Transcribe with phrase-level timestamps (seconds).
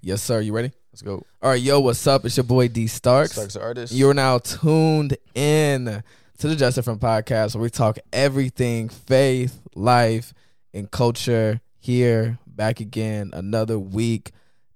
[0.00, 0.40] Yes, sir.
[0.40, 0.72] You ready?
[0.92, 1.24] Let's go.
[1.42, 2.24] All right, yo, what's up?
[2.24, 3.32] It's your boy D Starks.
[3.32, 3.92] Starks artist.
[3.92, 6.02] You're now tuned in
[6.38, 10.32] to the Just From podcast where we talk everything faith, life,
[10.72, 11.60] and culture.
[11.80, 14.32] Here, back again, another week,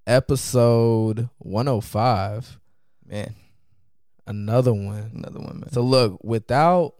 [0.06, 2.58] episode 105.
[3.06, 3.34] man.
[4.26, 5.10] Another one.
[5.14, 5.72] Another one, man.
[5.72, 6.94] So, look, without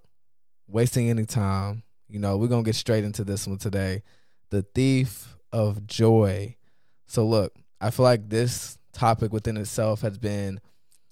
[0.69, 4.03] wasting any time, you know, we're going to get straight into this one today.
[4.51, 6.57] The thief of joy.
[7.07, 10.61] So, look, I feel like this topic within itself has been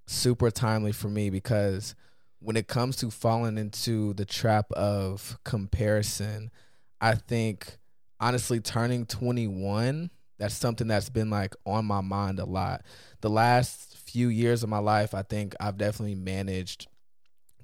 [0.06, 1.96] super timely for me because
[2.38, 6.52] when it comes to falling into the trap of comparison,
[7.00, 7.76] I think
[8.20, 12.82] honestly turning 21, that's something that's been like on my mind a lot.
[13.20, 16.86] The last few years of my life, I think I've definitely managed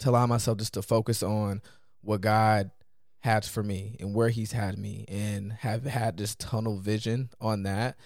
[0.01, 1.63] to allow myself just to focus on
[2.01, 2.73] what God
[3.21, 7.63] has for me and where he's had me and have had this tunnel vision on
[7.63, 7.97] that.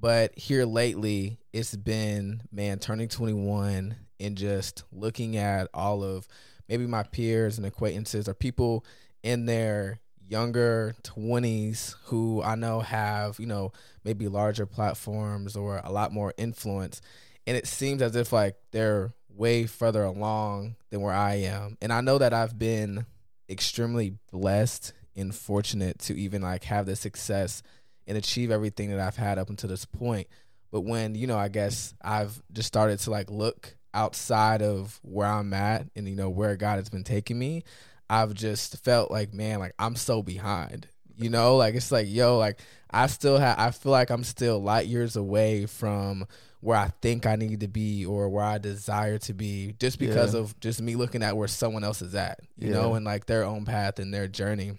[0.00, 6.28] But here lately, it's been, man, turning 21 and just looking at all of
[6.68, 8.84] maybe my peers and acquaintances or people
[9.22, 13.72] in their younger 20s who I know have, you know,
[14.04, 17.00] maybe larger platforms or a lot more influence.
[17.46, 21.76] And it seems as if like they're way further along than where I am.
[21.80, 23.06] And I know that I've been
[23.48, 27.62] extremely blessed and fortunate to even like have the success
[28.08, 30.26] and achieve everything that I've had up until this point.
[30.72, 35.26] But when, you know, I guess I've just started to like look outside of where
[35.28, 37.62] I'm at and, you know, where God has been taking me,
[38.10, 40.88] I've just felt like, man, like I'm so behind.
[41.16, 44.60] You know, like it's like, yo, like I still have, I feel like I'm still
[44.62, 46.26] light years away from
[46.60, 50.34] where I think I need to be or where I desire to be just because
[50.34, 50.40] Yeah.
[50.40, 52.96] of just me looking at where someone else is at, you know, Yeah.
[52.98, 54.78] and like their own path and their journey.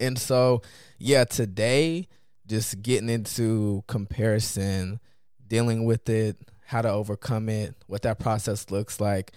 [0.00, 0.62] And so,
[0.98, 2.08] yeah, today,
[2.48, 5.00] just getting into comparison,
[5.46, 9.32] dealing with it, how to overcome it, what that process looks like.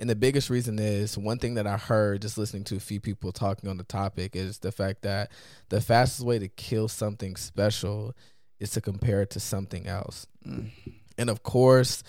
[0.00, 3.00] And the biggest reason is one thing that I heard just listening to a few
[3.00, 5.32] people talking on the topic is the fact that
[5.70, 8.14] the fastest way to kill something special
[8.60, 10.26] is to compare it to something else.
[10.46, 10.70] Mm.
[11.16, 12.04] And of course,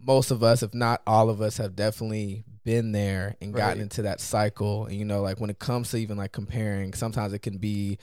[0.00, 4.02] most of us, if not all of us, have definitely been there and gotten into
[4.02, 4.86] that cycle.
[4.86, 7.98] And you know, like when it comes to even like comparing, sometimes it can be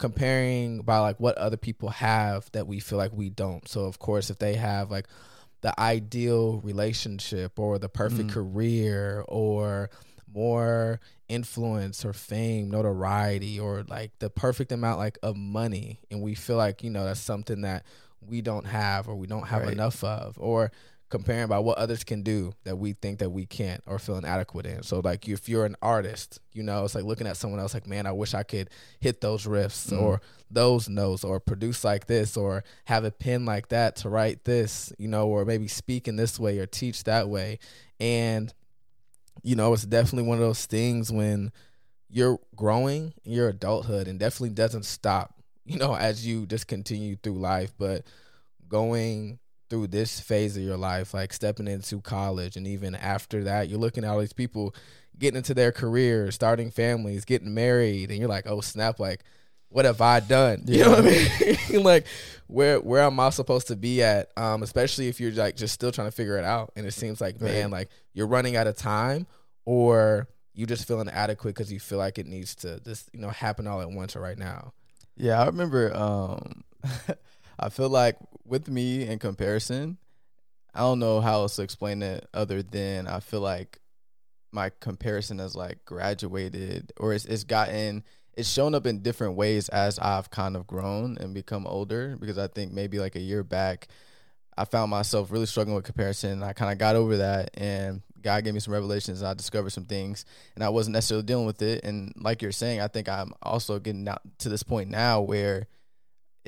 [0.00, 3.68] comparing by like what other people have that we feel like we don't.
[3.68, 5.06] So of course, if they have like
[5.60, 8.32] the ideal relationship or the perfect Mhm.
[8.32, 9.90] career or
[10.32, 16.34] more influence or fame, notoriety, or like the perfect amount like of money, and we
[16.34, 17.84] feel like you know that's something that
[18.20, 19.72] we don't have or we don't have Right.
[19.72, 20.70] enough of, or
[21.10, 24.64] comparing by what others can do that we think that we can't or feel inadequate
[24.64, 24.82] in.
[24.82, 27.86] So like if you're an artist, you know, it's like looking at someone else like,
[27.86, 30.00] man, I wish I could hit those riffs Mhm.
[30.00, 34.44] or those notes or produce like this or have a pen like that to write
[34.44, 37.58] this, you know, or maybe speak in this way or teach that way.
[37.98, 38.52] And
[39.42, 41.50] you know, it's definitely one of those things when
[42.08, 45.34] you're growing in your adulthood and definitely doesn't stop,
[45.64, 48.04] you know, as you just continue through life, but
[48.68, 49.38] going
[49.70, 53.78] through this phase of your life, like stepping into college and even after that, you're
[53.78, 54.74] looking at all these people
[55.18, 59.22] getting into their careers, starting families, getting married, and you're like, oh snap, like
[59.70, 60.64] what have I done?
[60.66, 61.82] You know what I mean?
[61.84, 62.06] like
[62.48, 64.30] where where am I supposed to be at?
[64.36, 66.72] Um, especially if you're like just still trying to figure it out.
[66.76, 69.26] And it seems like, man, like you're running out of time
[69.64, 73.28] or you just feel inadequate because you feel like it needs to just, you know,
[73.28, 74.72] happen all at once or right now.
[75.16, 75.94] Yeah, I remember.
[75.94, 76.64] Um,
[77.60, 79.98] I feel like with me in comparison,
[80.74, 83.78] I don't know how else to explain it other than I feel like
[84.50, 88.02] my comparison has like graduated or it's, it's gotten
[88.34, 92.38] it's shown up in different ways as I've kind of grown and become older because
[92.38, 93.88] I think maybe like a year back
[94.56, 98.02] I found myself really struggling with comparison and I kind of got over that and
[98.20, 101.46] God gave me some revelations and I discovered some things and I wasn't necessarily dealing
[101.46, 101.84] with it.
[101.84, 105.66] And like you're saying I think I'm also getting out to this point now where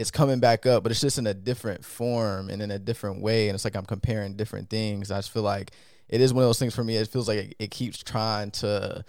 [0.03, 3.23] it's coming back up but it's just in a different form and in a different
[3.23, 5.71] way and it's like I'm comparing different things I just feel like
[6.09, 8.51] it is one of those things for me it feels like it, it keeps trying
[8.53, 9.05] to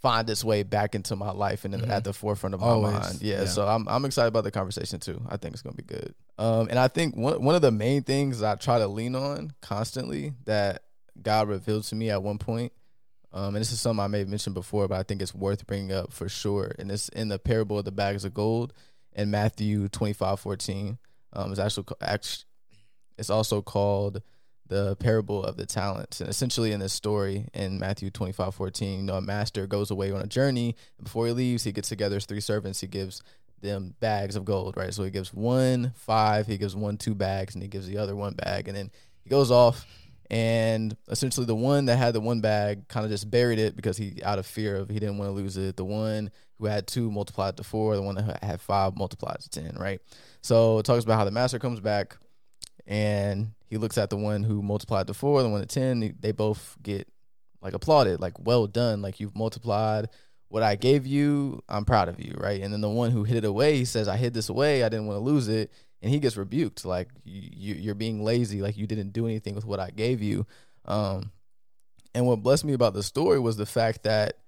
[0.00, 1.88] find its way back into my life and Mhm.
[1.90, 3.44] at the forefront of my Always, mind yeah, yeah.
[3.46, 6.68] so I'm, I'm excited about the conversation too I think it's gonna be good um,
[6.70, 10.32] and I think one, one of the main things I try to lean on constantly
[10.44, 10.82] that
[11.20, 12.72] God revealed to me at one point
[13.32, 15.66] um, and this is something I may have mentioned before, but I think it's worth
[15.66, 16.72] bringing up for sure.
[16.78, 18.72] And it's in the parable of the bags of gold
[19.16, 20.98] in Matthew twenty five fourteen.
[21.32, 21.86] Um, it's actually
[23.18, 24.22] it's also called
[24.68, 26.20] the parable of the talents.
[26.20, 29.90] And essentially, in this story in Matthew twenty five fourteen, you know, a master goes
[29.90, 30.76] away on a journey.
[31.02, 32.80] Before he leaves, he gets together his three servants.
[32.80, 33.22] He gives
[33.62, 34.92] them bags of gold, right?
[34.92, 38.14] So he gives one five, he gives one two bags, and he gives the other
[38.14, 38.90] one bag, and then
[39.24, 39.86] he goes off.
[40.28, 43.96] And essentially, the one that had the one bag kind of just buried it because
[43.96, 45.76] he, out of fear of, he didn't want to lose it.
[45.76, 49.48] The one who had two multiplied to four, the one that had five multiplied to
[49.48, 50.00] ten, right?
[50.42, 52.16] So it talks about how the master comes back,
[52.86, 56.16] and he looks at the one who multiplied to four, the one to ten.
[56.20, 57.06] They both get
[57.62, 60.08] like applauded, like well done, like you've multiplied
[60.48, 62.60] what I gave you, I'm proud of you, right?
[62.62, 64.88] And then the one who hid it away, he says, I hid this away, I
[64.88, 65.72] didn't want to lose it,
[66.02, 69.64] and he gets rebuked, like you, are being lazy, like you didn't do anything with
[69.64, 70.46] what I gave you.
[70.84, 71.32] Um,
[72.14, 74.38] and what blessed me about the story was the fact that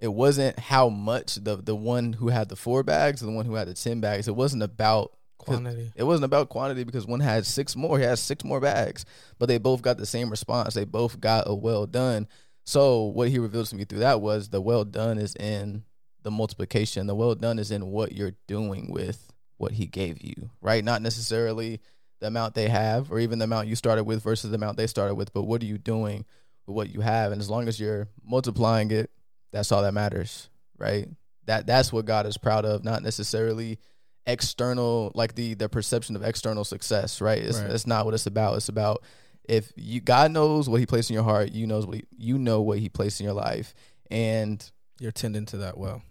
[0.00, 3.54] it wasn't how much the the one who had the four bags the one who
[3.54, 4.28] had the ten bags.
[4.28, 5.92] It wasn't about quantity.
[5.96, 7.98] It wasn't about quantity because one had six more.
[7.98, 9.04] He had six more bags,
[9.38, 10.74] but they both got the same response.
[10.74, 12.28] They both got a well done.
[12.64, 15.84] So what he revealed to me through that was the well done is in
[16.22, 17.06] the multiplication.
[17.06, 19.27] The well done is in what you're doing with
[19.58, 20.84] what he gave you, right?
[20.84, 21.80] Not necessarily
[22.20, 24.86] the amount they have or even the amount you started with versus the amount they
[24.86, 26.24] started with, but what are you doing
[26.66, 27.32] with what you have?
[27.32, 29.10] And as long as you're multiplying it,
[29.52, 31.08] that's all that matters, right?
[31.46, 33.78] That that's what God is proud of, not necessarily
[34.26, 37.42] external like the the perception of external success, right?
[37.42, 37.70] It's right.
[37.70, 38.56] it's not what it's about.
[38.56, 39.02] It's about
[39.48, 42.38] if you God knows what He placed in your heart, you knows what he, you
[42.38, 43.74] know what He placed in your life,
[44.10, 44.70] and
[45.00, 46.02] you're tending to that well.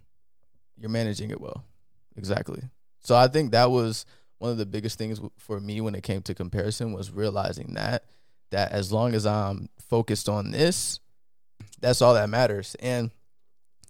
[0.79, 1.63] You're managing it well,
[2.15, 2.61] exactly.
[3.07, 4.05] So I think that was
[4.37, 8.03] one of the biggest things for me when it came to comparison was realizing that
[8.51, 10.99] that as long as I'm focused on this,
[11.79, 12.75] that's all that matters.
[12.81, 13.11] And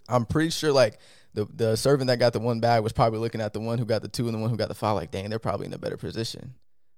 [0.08, 1.00] I'm pretty sure like
[1.34, 3.86] the the servant that got the one bag was probably looking at the one who
[3.86, 5.74] got the two and the one who got the five, like, dang, they're probably in
[5.74, 6.54] a better position.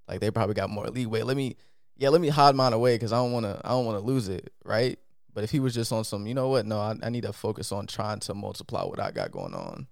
[0.05, 1.21] Like they probably got more leeway.
[1.21, 1.55] Let me
[1.95, 3.61] yeah, let me hide mine away because I don't want to.
[3.63, 4.99] I don't want to lose it, right?
[5.33, 6.65] But if he was just on some, you know what?
[6.65, 9.87] No, I, I need to focus on trying to multiply what I got going on,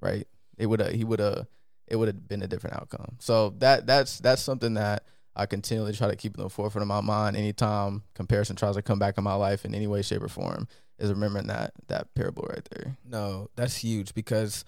[0.00, 0.28] right?
[0.58, 0.92] It would have.
[0.92, 1.46] He would have.
[1.86, 3.16] It would have been a different outcome.
[3.18, 5.04] So that that's that's something that
[5.36, 8.82] I continually try to keep in the forefront of my mind anytime comparison tries to
[8.82, 10.68] come back in my life in any way, shape, or form.
[10.96, 12.96] Is remembering that that parable right there.
[13.04, 14.64] No, that's huge because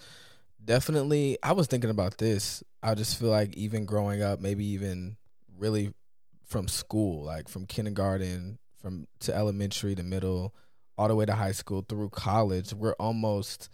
[0.63, 2.65] definitely I was thinking about this.
[2.83, 5.17] I just feel like even growing up, maybe even
[5.57, 5.95] really
[6.45, 10.55] from school, like from kindergarten, from to elementary to middle,
[10.99, 13.69] all the way to high school through college, we're almost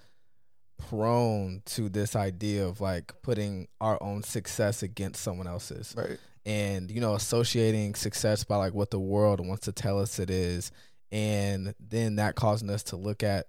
[0.88, 5.94] prone to this idea of like putting our own success against someone else's.
[5.96, 6.18] Right.
[6.44, 10.30] And, you know, associating success by like what the world wants to tell us it
[10.30, 10.72] is.
[11.10, 13.46] And then that causing us to look at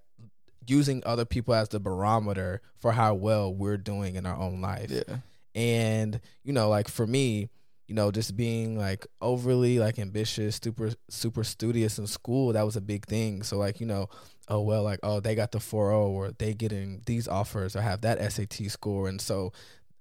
[0.68, 4.92] using other people as the barometer for how well we're doing in our own life.
[4.92, 5.18] Yeah.
[5.56, 7.50] And, you know, like for me,
[7.88, 12.76] you know, just being like overly like ambitious, super super studious in school, that was
[12.76, 13.44] a big thing.
[13.44, 14.08] So like, you know,
[14.48, 18.02] oh well, like oh they got the 4.0 or they getting these offers or have
[18.02, 19.54] that SAT score, and so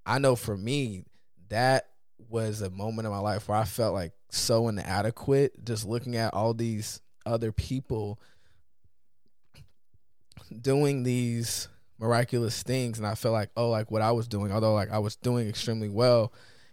[0.04, 1.04] I know for me
[1.48, 1.88] that
[2.28, 6.32] was a moment in my life where I felt like so inadequate, just looking at
[6.32, 8.18] all these other people
[10.60, 11.68] doing these
[11.98, 14.98] miraculous things, and I felt like oh like what I was doing, although like I
[14.98, 16.32] was doing extremely well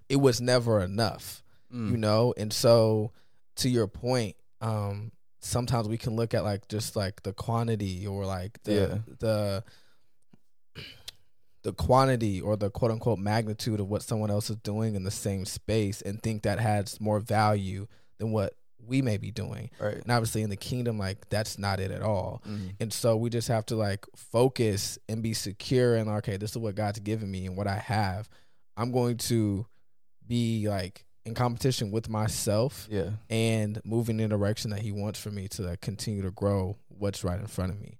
[0.09, 1.43] it was never enough,
[1.73, 1.91] mm.
[1.91, 2.33] you know?
[2.35, 3.11] And so
[3.57, 8.25] to your point, um, sometimes we can look at like just like the quantity or
[8.25, 9.13] like the yeah.
[9.19, 9.63] the
[11.63, 15.11] the quantity or the quote unquote magnitude of what someone else is doing in the
[15.11, 17.87] same space and think that has more value
[18.17, 18.53] than what
[18.85, 19.69] we may be doing.
[19.79, 19.95] Right.
[19.95, 22.41] And obviously in the kingdom, like that's not it at all.
[22.47, 22.67] Mm-hmm.
[22.79, 26.57] And so we just have to like focus and be secure and okay, this is
[26.57, 28.29] what God's given me and what I have.
[28.77, 29.65] I'm going to
[30.25, 33.11] be like in competition with myself yeah.
[33.29, 37.23] and moving in the direction that he wants for me to continue to grow what's
[37.23, 37.97] right in front of me.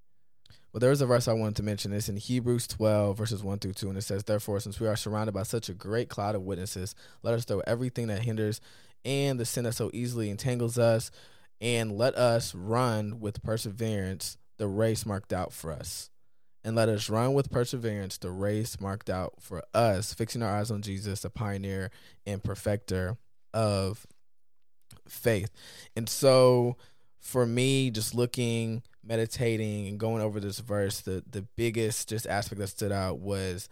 [0.72, 1.92] Well there's a verse i wanted to mention.
[1.92, 4.96] It's in hebrews 12 verses 1 through 2 and it says therefore since we are
[4.96, 8.60] surrounded by such a great cloud of witnesses let us throw everything that hinders
[9.04, 11.10] and the sin that so easily entangles us
[11.60, 16.09] and let us run with perseverance the race marked out for us
[16.64, 20.70] and let us run with perseverance the race marked out for us, fixing our eyes
[20.70, 21.90] on Jesus, the pioneer
[22.26, 23.16] and perfecter
[23.54, 24.06] of
[25.08, 25.50] faith.
[25.96, 26.76] And so
[27.18, 32.60] for me, just looking, meditating, and going over this verse, the the biggest just aspect
[32.60, 33.68] that stood out was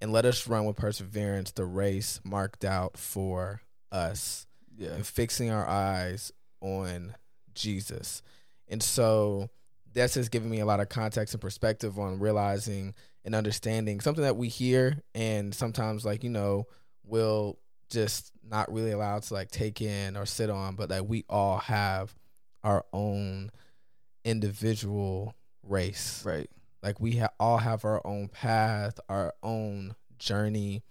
[0.00, 4.46] and let us run with perseverance the race marked out for us.
[4.76, 4.90] Yeah.
[4.94, 7.14] And fixing our eyes on
[7.54, 8.22] Jesus.
[8.68, 9.50] And so
[9.94, 12.94] that's just giving me a lot of context and perspective on realizing
[13.24, 16.64] and understanding something that we hear and sometimes like you know
[17.04, 17.58] we'll
[17.90, 21.58] just not really allowed to like take in or sit on but like we all
[21.58, 22.14] have
[22.64, 23.50] our own
[24.24, 26.48] individual race right
[26.82, 30.82] like we ha- all have our own path, our own journey.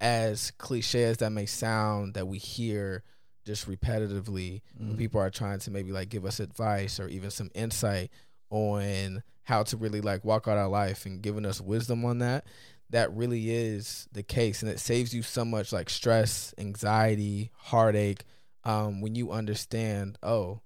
[0.00, 3.04] As cliche as that may sound, that we hear
[3.44, 4.98] just repetitively when Mm.
[4.98, 8.10] people are trying to maybe like give us advice or even some insight
[8.50, 12.44] on how to really like walk out our life and giving us wisdom on that
[12.90, 18.24] that really is the case and it saves you so much like stress anxiety heartache
[18.64, 20.60] um, when you understand oh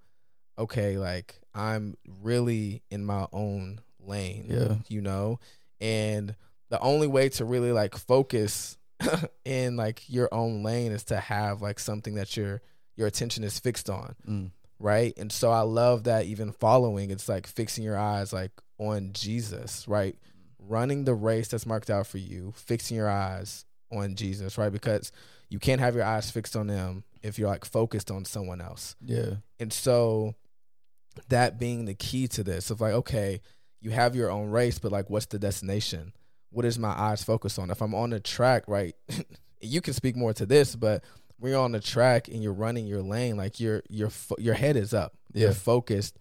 [0.59, 4.75] okay like i'm really in my own lane Yeah.
[4.89, 5.39] you know
[5.81, 6.35] and
[6.71, 8.77] the only way to really like focus
[9.45, 12.63] in like your own lane is to have like something that your
[12.97, 14.51] your attention is fixed on Mm.
[14.79, 19.11] Right and so i love that even following it's like fixing your eyes like on
[19.13, 20.17] jesus right
[20.59, 25.13] running the race that's marked out for you fixing your eyes on jesus right because
[25.49, 28.97] you can't have your eyes fixed on them if you're like focused on someone else
[29.01, 29.35] Yeah.
[29.61, 30.35] and so
[31.29, 33.41] that being the key to this of like, okay,
[33.81, 36.13] you have your own race, but like what's the destination?
[36.51, 37.71] What is my eyes focused on?
[37.71, 38.97] If I'm on the track, right,
[39.61, 41.05] you can speak more to this, but
[41.39, 44.77] when you're on the track and you're running your lane, like your your your head
[44.77, 45.15] is up.
[45.33, 45.55] You're Yeah.
[45.55, 46.17] focused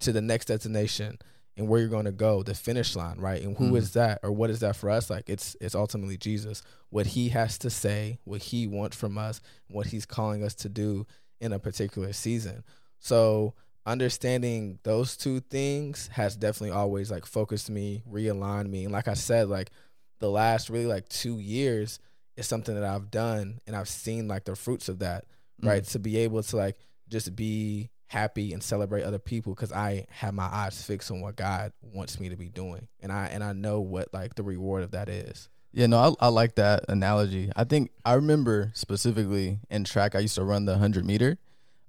[0.00, 1.18] to the next destination
[1.56, 3.42] and where you're going to go, the finish line, right?
[3.42, 3.78] And who Mhm.
[3.78, 5.10] is that or what is that for us?
[5.10, 6.62] Like it's it's ultimately Jesus.
[6.90, 10.68] What he has to say, what he wants from us, what he's calling us to
[10.68, 11.06] do
[11.40, 12.62] in a particular season.
[13.00, 13.54] So
[13.86, 18.84] understanding those two things has definitely always like focused me, realigned me.
[18.84, 19.70] And like I said, like
[20.20, 21.98] the last really like two years
[22.38, 25.24] is something that I've done and I've seen like the fruits of that,
[25.62, 25.84] right?
[25.84, 26.78] To be able to like
[27.08, 31.36] just be happy and celebrate other people because I have my eyes fixed on what
[31.36, 32.88] God wants me to be doing.
[33.00, 35.48] And I and I know what like the reward of that is.
[35.72, 37.50] Yeah, no, I, I like that analogy.
[37.54, 41.38] I think I remember specifically in track, I used to run the 100 meter.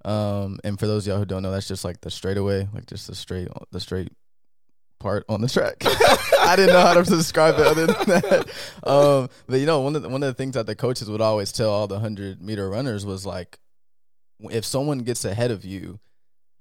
[0.04, 2.86] Um, and for those of y'all who don't know, that's just like the straightaway, like
[2.86, 4.12] just the straight, the straight
[5.00, 5.76] part on the track.
[5.84, 8.50] I didn't know how to describe it other than that.
[8.84, 11.20] Um, but you know, one of the, one of the things that the coaches would
[11.20, 13.58] always tell all the 100 meter runners was like,
[14.50, 15.98] if someone gets ahead of you,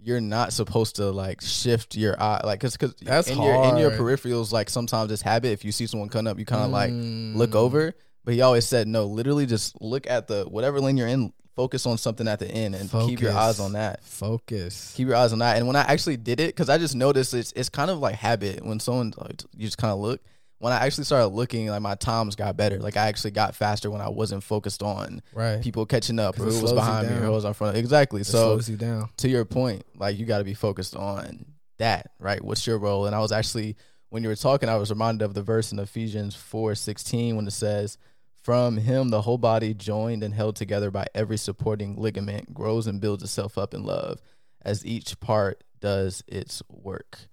[0.01, 3.77] you're not supposed to like shift your eye, like, cause, cause That's in your in
[3.77, 5.51] your peripherals, like sometimes it's habit.
[5.51, 7.55] If you see someone coming up, you kind of like look Mm.
[7.55, 7.93] over.
[8.25, 11.86] But he always said, no, literally just look at the whatever lane you're in, focus
[11.86, 14.01] on something at the end and keep your eyes on that.
[14.01, 14.94] Focus.
[14.96, 15.58] Keep your eyes on that.
[15.58, 18.16] And when I actually did it, because I just noticed it's it's kind of like
[18.16, 20.22] habit when someone like, you just kind of look.
[20.60, 22.80] When I actually started looking, like my times got better.
[22.80, 25.62] Like I actually got faster when I wasn't focused on Right.
[25.62, 27.75] people catching up or who was behind me or who was in front.
[27.75, 28.22] Exactly.
[28.22, 29.10] It so slows you down.
[29.18, 31.46] to your point, like you got to be focused on
[31.78, 32.42] that, right?
[32.42, 33.06] What's your role?
[33.06, 33.75] And I was actually
[34.10, 37.48] when you were talking, I was reminded of the verse in Ephesians four sixteen when
[37.48, 37.98] it says,
[38.41, 43.01] "From him the whole body, joined and held together by every supporting ligament, grows and
[43.01, 44.22] builds itself up in love,
[44.62, 47.27] as each part does its work."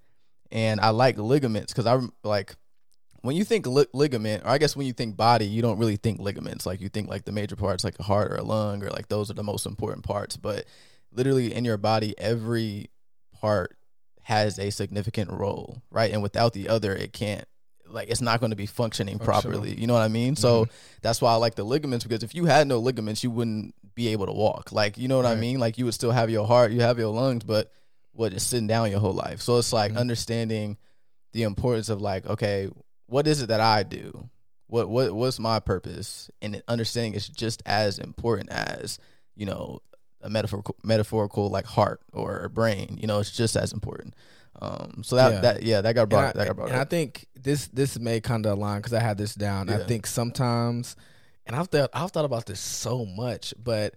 [0.50, 2.56] And I like ligaments because I like
[3.26, 5.96] when you think li- ligament, or I guess when you think body, you don't really
[5.96, 6.64] think ligaments.
[6.64, 9.08] Like you think like the major parts, like a heart or a lung, or like
[9.08, 10.36] those are the most important parts.
[10.36, 10.66] But
[11.12, 12.90] literally in your body, every
[13.32, 13.76] part
[14.22, 16.12] has a significant role, right?
[16.12, 17.46] And without the other, it can't.
[17.96, 19.74] Like it's not going to be functioning properly.
[19.74, 20.36] You know what I mean?
[20.36, 20.68] So
[21.02, 24.08] that's why I like the ligaments because if you had no ligaments, you wouldn't be
[24.08, 24.70] able to walk.
[24.70, 25.58] Like you know what I mean?
[25.58, 27.72] Like you would still have your heart, you have your lungs, but
[28.12, 29.40] what just sitting down your whole life.
[29.40, 29.98] So it's like Mhm.
[29.98, 30.76] understanding
[31.32, 32.68] the importance of like, okay,
[33.06, 34.28] what is it that I do?
[34.68, 36.30] What what what's my purpose?
[36.42, 38.98] And understanding it's just as important as
[39.34, 39.80] you know
[40.20, 42.98] a metaphorical metaphorical like heart or a brain.
[43.00, 44.14] You know, it's just as important.
[44.60, 45.40] Um, so that Yeah.
[45.40, 47.98] that yeah, that got brought and I, that got brought and I think this this
[47.98, 49.68] may kind of align because I had this down.
[49.68, 50.96] I think sometimes,
[51.44, 53.94] and I've thought I've thought about this so much, but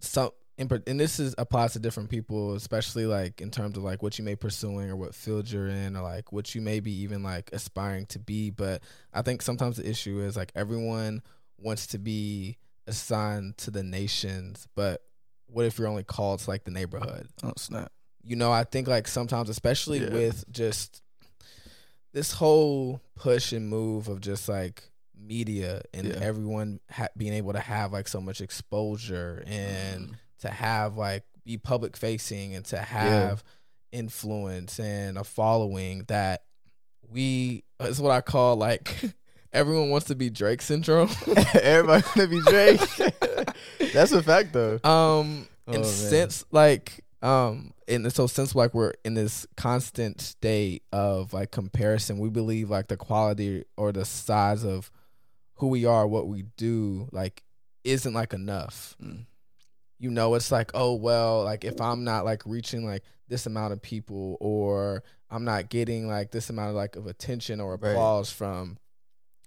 [0.00, 4.02] some in, and this is applies to different people, especially like in terms of like
[4.02, 6.92] what you may pursuing or what field you're in or like what you may be
[7.02, 8.50] even like aspiring to be.
[8.50, 8.82] But
[9.12, 11.22] I think sometimes the issue is like everyone
[11.58, 15.02] wants to be assigned to the nations, but
[15.46, 17.28] what if you're only called to like the neighborhood?
[17.42, 17.92] oh snap!
[18.24, 20.10] You know i think like sometimes especially Yeah.
[20.10, 21.02] with just
[22.12, 24.82] this whole push and move of just like
[25.18, 26.18] media and Yeah.
[26.20, 30.14] everyone ha- being able to have like so much exposure and Mm.
[30.40, 33.42] to have like be public facing and to have
[33.92, 36.42] influence and a following that
[37.10, 39.00] we is what i call like
[39.52, 41.10] everyone wants to be drake syndrome
[41.54, 42.80] Everybody gonna be Drake.
[43.92, 44.80] That's a fact though.
[44.82, 45.84] Um, Oh, and man.
[45.84, 52.18] since like um, and so since like we're in this constant state of like comparison,
[52.18, 54.90] we believe like the quality or the size of
[55.54, 57.42] who we are, what we do, like
[57.84, 58.96] isn't like enough.
[59.02, 59.26] Mm.
[59.98, 63.72] You know, it's like oh well, like if I'm not like reaching like this amount
[63.72, 67.92] of people or I'm not getting like this amount of like of attention or Right.
[67.92, 68.78] applause from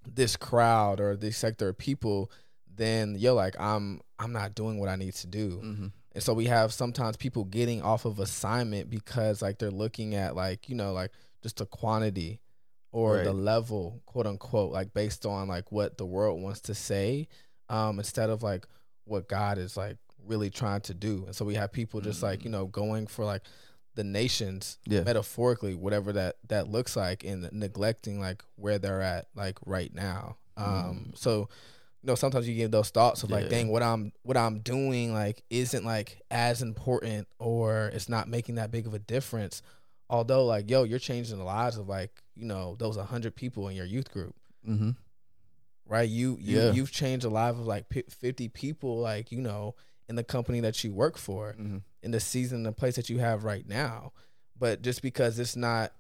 [0.07, 2.31] this crowd or this sector of people,
[2.73, 5.49] then yo, like I'm I'm not doing what I need to do.
[5.63, 5.87] Mm-hmm.
[6.15, 10.35] And so we have sometimes people getting off of assignment because like they're looking at
[10.35, 11.11] like, you know, like
[11.43, 12.39] just the quantity
[12.93, 17.27] or the level, quote unquote, like based on like what the world wants to say,
[17.69, 18.65] um, instead of like
[19.03, 21.23] what God is like really trying to do.
[21.25, 23.41] And so we have people just like, you know, going for like
[23.95, 25.01] the nations Yeah.
[25.03, 30.37] metaphorically, whatever that that looks like, and neglecting like where they're at like right now.
[30.57, 31.49] Um, so
[32.05, 33.49] you know, sometimes you get those thoughts of like, Yeah.
[33.49, 38.55] dang, what I'm what I'm doing like isn't like as important or it's not making
[38.55, 39.63] that big of a difference.
[40.07, 43.75] Although like, yo, you're changing the lives of like, you know, those hundred people in
[43.75, 44.35] your youth group,
[44.69, 44.91] Mm-hmm.
[45.87, 46.07] right?
[46.07, 46.71] You you Yeah.
[46.73, 49.73] you've changed the life of like fifty people, like you know,
[50.07, 51.77] in the company that you work for Mm-hmm.
[52.03, 54.13] in the season, the place that you have right now.
[54.57, 55.91] But just because it's not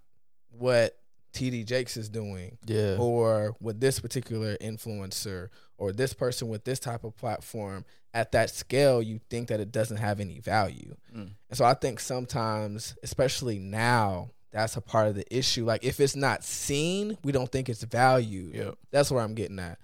[0.51, 0.99] what
[1.33, 2.95] TD Jakes is doing, Yeah.
[2.97, 8.49] or with this particular influencer, or this person with this type of platform, at that
[8.49, 10.95] scale, you think that it doesn't have any value.
[11.15, 11.31] Mm.
[11.49, 15.65] And so I think sometimes, especially now, that's a part of the issue.
[15.65, 18.55] Like if it's not seen, we don't think it's valued.
[18.55, 18.77] Yep.
[18.91, 19.77] That's where I'm getting at.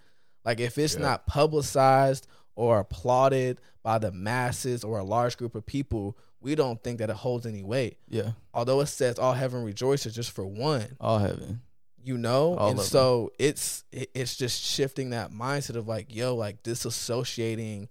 [0.45, 1.01] Like if it's Yeah.
[1.01, 6.81] not publicized or applauded by the masses or a large group of people, we don't
[6.81, 7.97] think that it holds any weight.
[8.07, 8.31] Yeah.
[8.53, 11.61] Although it says all heaven rejoices just for one, All heaven.
[12.03, 12.55] You know?
[12.57, 17.87] All and so it's it's just shifting that mindset of like, yo, like disassociating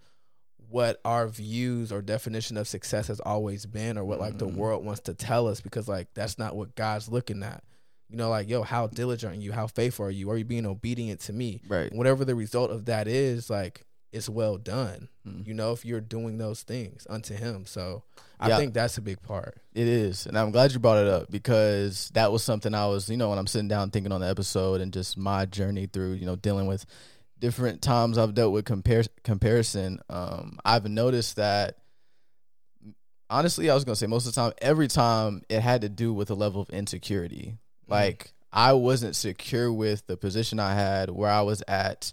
[0.69, 4.55] what our views or definition of success has always been or what like the Mhm.
[4.55, 7.65] world wants to tell us because like that's not what God's looking at.
[8.09, 9.53] You know, like, yo, how diligent are you?
[9.53, 10.31] How faithful are you?
[10.31, 11.61] Are you being obedient to me?
[11.69, 11.93] Right.
[11.93, 15.09] whatever the result of that is, like it's well done.
[15.27, 15.47] Mm.
[15.47, 17.65] You know, if you're doing those things unto Him.
[17.67, 18.03] So
[18.41, 18.57] I Yeah.
[18.57, 19.61] think that's a big part.
[19.73, 20.27] It is.
[20.27, 23.31] And I'm glad you brought it up because that was something I was, you know,
[23.31, 26.37] when I'm sitting down thinking on the episode and just my journey through, you know,
[26.37, 26.87] dealing with
[27.39, 30.01] different times I've dealt with compar- comparison.
[30.11, 31.77] Um, I've noticed that
[33.29, 35.89] honestly, I was going to say most of the time, every time it had to
[35.89, 37.57] do with a level of insecurity.
[37.89, 42.13] Like I wasn't secure with the position I had, where I was at,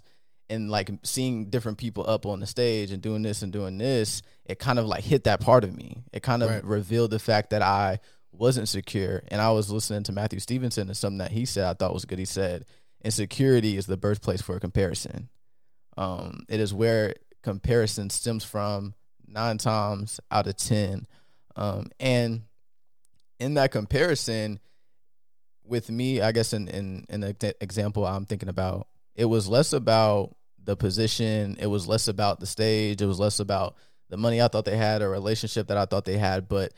[0.50, 4.22] and like seeing different people up on the stage and doing this and doing this,
[4.44, 6.04] it kind of like hit that part of me.
[6.12, 6.64] It kind of Right.
[6.64, 8.00] revealed the fact that I
[8.32, 9.22] wasn't secure.
[9.28, 12.04] And I was listening to Matthew Stevenson and something that he said I thought was
[12.04, 12.18] good.
[12.18, 12.64] He said,
[13.04, 15.28] Insecurity is the birthplace for a comparison.
[15.96, 18.94] Um, it is where comparison stems from
[19.26, 21.06] nine times out of ten.
[21.56, 22.42] Um, and
[23.38, 24.60] in that comparison,
[25.64, 29.72] with me, I guess in in, in the example I'm thinking about, it was less
[29.72, 30.34] about
[30.68, 33.74] the position, it was less about the stage, it was less about
[34.10, 36.74] the money I thought they had or relationship that I thought they had, but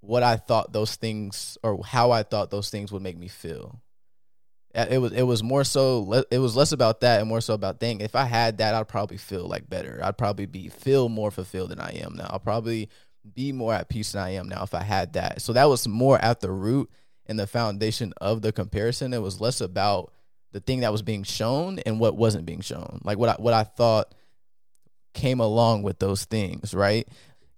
[0.00, 3.82] what I thought those things or how I thought those things would make me feel.
[4.74, 7.78] It was it was more so it was less about that and more so about
[7.78, 10.00] dang if I had that I'd probably feel like better.
[10.02, 12.28] I'd probably be feel more fulfilled than I am now.
[12.30, 12.88] I'll probably
[13.34, 15.42] be more at peace than I am now if I had that.
[15.42, 16.90] So that was more at the root
[17.26, 19.12] and the foundation of the comparison.
[19.12, 20.14] It was less about
[20.52, 23.54] the thing that was being shown and what wasn't being shown like what I, what
[23.54, 24.14] I thought
[25.14, 27.06] came along with those things right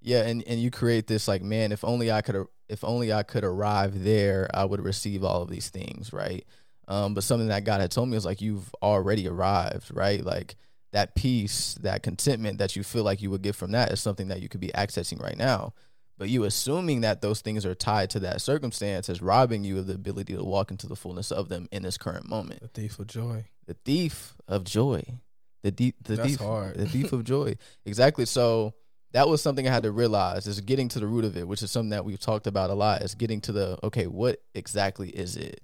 [0.00, 3.22] yeah and and you create this like man if only I could if only I
[3.22, 6.44] could arrive there I would receive all of these things right
[6.88, 10.22] um, but something that God had told me was like you've already arrived, right?
[10.22, 10.56] Like
[10.92, 14.28] that peace, that contentment that you feel like you would get from that is something
[14.28, 15.72] that you could be accessing right now.
[16.16, 19.86] But you assuming that those things are tied to that circumstance is robbing you of
[19.86, 22.60] the ability to walk into the fullness of them in this current moment.
[22.60, 23.46] The thief of joy.
[23.66, 25.02] The thief of joy.
[25.62, 26.76] The deep the That's thief hard.
[26.76, 27.56] the thief of joy.
[27.84, 28.26] Exactly.
[28.26, 28.74] So
[29.12, 31.62] that was something I had to realize is getting to the root of it, which
[31.62, 35.08] is something that we've talked about a lot, is getting to the okay, what exactly
[35.08, 35.60] is it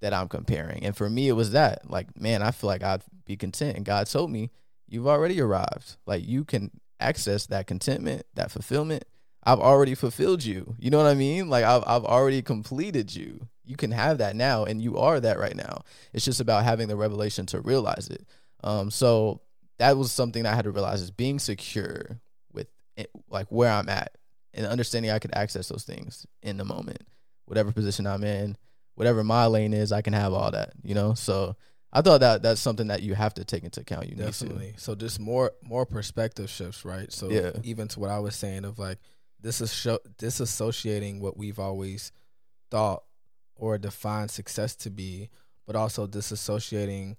[0.00, 0.84] that I'm comparing?
[0.84, 1.90] And for me, it was that.
[1.90, 3.76] Like, man, I feel like I'd be content.
[3.76, 4.50] And God told me,
[4.88, 5.96] you've already arrived.
[6.06, 9.04] Like, you can access that contentment, that fulfillment.
[9.46, 10.74] I've already fulfilled you.
[10.78, 11.48] You know what I mean?
[11.48, 13.48] Like, I've, I've already completed you.
[13.64, 15.82] You can have that now, and you are that right now.
[16.12, 18.26] It's just about having the revelation to realize it.
[18.62, 19.40] Um, so
[19.78, 22.20] that was something I had to realize is being secure
[22.52, 24.16] with it, like where I'm at
[24.52, 27.02] and understanding I could access those things in the moment,
[27.46, 28.56] whatever position I'm in,
[28.94, 31.14] whatever my lane is, I can have all that, you know?
[31.14, 31.56] So
[31.92, 34.08] I thought that that's something that you have to take into account.
[34.08, 34.74] You Definitely.
[34.76, 37.12] So just more more perspective shifts, right?
[37.12, 37.52] So Yeah.
[37.62, 38.98] even to what I was saying of like
[39.44, 42.10] this is show disassociating what we've always
[42.70, 43.04] thought
[43.56, 45.28] or defined success to be,
[45.66, 47.16] but also disassociating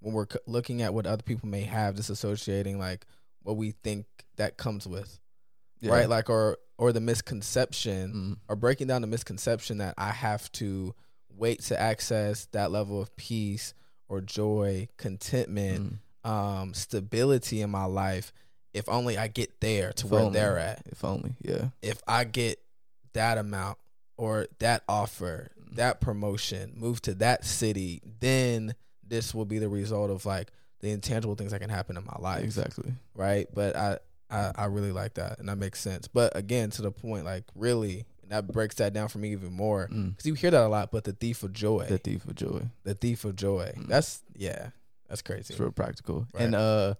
[0.00, 3.06] when we're looking at what other people may have, disassociating like
[3.42, 5.18] what we think that comes with.
[5.80, 5.92] Yeah.
[5.92, 6.08] right?
[6.08, 8.38] Like or or the misconception Mm.
[8.48, 10.94] or breaking down the misconception that I have to
[11.30, 13.74] wait to access that level of peace
[14.08, 16.28] or joy, contentment, Mm.
[16.30, 18.32] um, stability in my life
[18.74, 20.38] if only I get there to If where only.
[20.38, 20.82] they're at.
[20.86, 21.68] If only, yeah.
[21.80, 22.58] If I get
[23.14, 23.78] that amount
[24.16, 25.76] or that offer, Mm.
[25.76, 28.74] that promotion, move to that city, then
[29.06, 32.16] this will be the result of like the intangible things that can happen in my
[32.18, 32.92] life Exactly.
[33.14, 33.46] right?
[33.54, 33.98] But I,
[34.30, 36.08] I I really like that, and that makes sense.
[36.08, 39.88] But again, to the point, like really, that breaks that down for me even more
[39.92, 40.10] Mm.
[40.10, 40.90] because you hear that a lot.
[40.90, 42.62] But the thief of joy, The thief of joy.
[42.82, 43.86] the thief of joy, Mm.
[43.88, 44.70] that's yeah,
[45.08, 45.52] that's crazy.
[45.54, 46.26] It's real practical.
[46.34, 46.42] Right.
[46.44, 46.94] And uh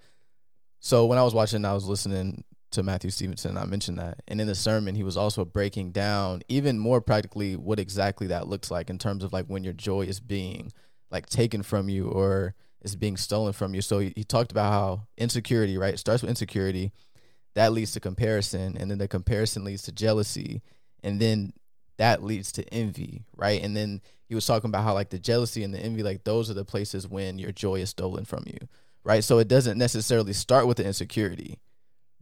[0.85, 4.21] so when I was watching, I was listening to Matthew Stevenson, I mentioned that.
[4.29, 8.49] And in the sermon, he was also breaking down even more practically what exactly that
[8.49, 10.75] looks like in terms of like when your joy is being
[11.11, 13.81] like taken from you or is being stolen from you.
[13.81, 15.99] So he, he talked about how insecurity, right?
[15.99, 16.93] Starts with insecurity,
[17.55, 20.61] that leads to comparison, and then the comparison leads to jealousy,
[21.03, 21.55] and then
[21.97, 23.63] that leads to envy, right?
[23.63, 26.51] And then he was talking about how like the jealousy and the envy, like those
[26.51, 28.69] are the places when your joy is stolen from you,
[29.05, 29.23] right?
[29.23, 31.61] So it doesn't necessarily start with the insecurity.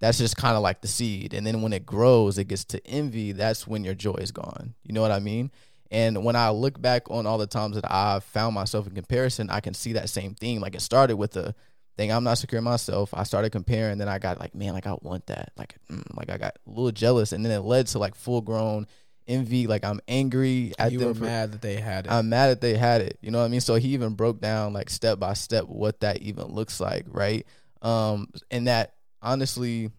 [0.01, 1.33] That's just kind of like the seed.
[1.33, 3.33] And then when it grows, it gets to envy.
[3.33, 4.75] That's when your joy is gone.
[4.83, 5.53] You know what I mean?
[5.93, 9.51] And when I look back on all the times that I've found myself in comparison,
[9.51, 10.61] I can see that same thing.
[10.61, 11.55] Like it started with the
[11.97, 13.13] thing I'm not secure in myself.
[13.13, 15.53] I started comparing, then I got like, man, like I want that.
[15.57, 18.41] Like, mm, like I got a little jealous, and then it led to like full
[18.41, 18.87] grown
[19.27, 19.67] envy.
[19.67, 22.13] Like I'm angry at you them for mad that they had it.
[22.13, 23.19] I'm mad that they had it.
[23.21, 23.61] You know what I mean?
[23.61, 27.47] So he even broke down like step by step what that even looks like, right?
[27.81, 29.91] Um, and that honestly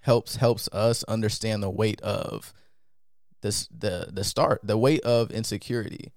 [0.00, 2.52] helps helps us understand the weight of
[3.42, 6.12] this the the start, the weight of insecurity,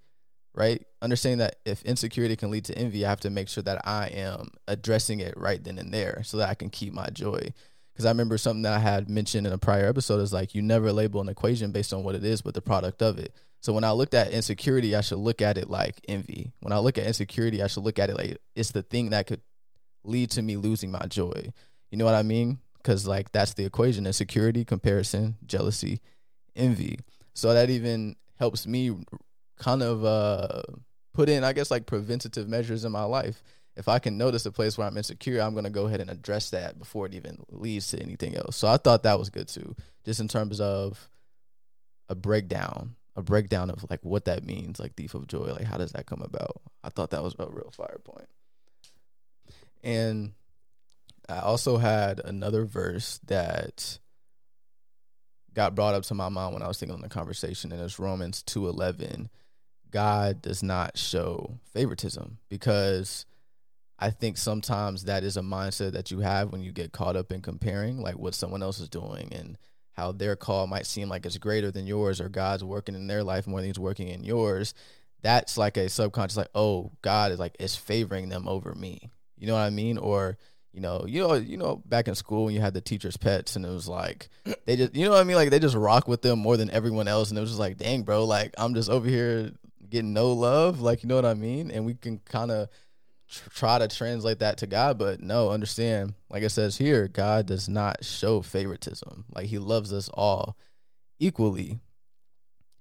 [0.54, 0.84] right?
[1.02, 4.08] Understanding that if insecurity can lead to envy, I have to make sure that I
[4.08, 7.54] am addressing it right then and there so that I can keep my joy.
[7.98, 10.62] Because I remember something that I had mentioned in a prior episode is like you
[10.62, 13.34] never label an equation based on what it is, but the product of it.
[13.60, 16.52] So when I looked at insecurity, I should look at it like envy.
[16.60, 19.26] When I look at insecurity, I should look at it like it's the thing that
[19.26, 19.42] could
[20.04, 21.52] lead to me losing my joy.
[21.90, 22.60] You know what I mean?
[22.78, 26.00] Because like that's the equation: insecurity, comparison, jealousy,
[26.56, 27.00] envy.
[27.34, 28.96] So that even helps me
[29.58, 30.62] kind of uh,
[31.16, 33.42] put in, I guess, like preventative measures in my life.
[33.78, 36.50] If I can notice a place where I'm insecure, I'm gonna go ahead and address
[36.50, 38.58] that before it even leads to anything else.
[38.58, 41.10] So I thought that was good too, just in terms of
[42.10, 45.78] a breakdown, a breakdown of like what that means, like thief of joy, like how
[45.78, 46.60] does that come about?
[46.84, 48.28] I thought that was a real fire point.
[49.84, 50.34] And
[51.30, 54.00] I also had another verse that
[55.54, 58.00] got brought up to my mind when I was thinking on the conversation, and it's
[58.00, 59.30] Romans two eleven.
[59.90, 63.26] God does not show favoritism because
[64.00, 67.32] I think sometimes that is a mindset that you have when you get caught up
[67.32, 69.58] in comparing like what someone else is doing and
[69.94, 73.24] how their call might seem like it's greater than yours or God's working in their
[73.24, 74.76] life more than he's working in yours.
[75.24, 79.10] That's like a subconscious like, oh, God is like is favoring them over me.
[79.36, 79.98] You know what I mean?
[79.98, 80.38] Or
[80.74, 83.56] you know, you know, you know, back in school when you had the teachers' pets,
[83.56, 84.30] and it was like
[84.66, 85.36] they just, you know what I mean?
[85.36, 87.78] Like they just rock with them more than everyone else, and it was just like,
[87.78, 89.52] dang, bro, like I'm just over here
[89.90, 91.72] getting no love, like you know what I mean?
[91.72, 92.70] And we can kind of
[93.30, 97.46] tr- try to translate that to God, but no, understand, like it says here, God
[97.46, 99.26] does not show favoritism.
[99.34, 100.58] Like He loves us all
[101.20, 101.80] equally.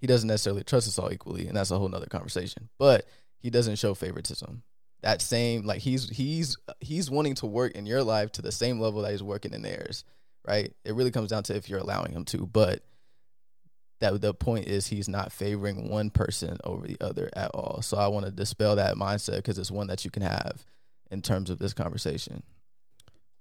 [0.00, 2.68] He doesn't necessarily trust us all equally, and that's a whole nother conversation.
[2.78, 3.06] But
[3.38, 4.62] He doesn't show favoritism
[5.02, 8.80] that same like he's he's he's wanting to work in your life to the same
[8.80, 10.04] level that he's working in theirs
[10.44, 12.82] right it really comes down to if you're allowing him to but
[14.00, 17.80] that the point is he's not favoring one person over the other at all.
[17.82, 20.64] So i want to dispel that mindset because it's one that you can have
[21.10, 22.42] in terms of this conversation.